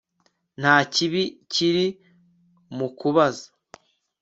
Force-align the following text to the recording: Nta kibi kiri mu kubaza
Nta 0.59 0.75
kibi 0.93 1.23
kiri 1.51 1.85
mu 2.77 2.87
kubaza 2.99 3.47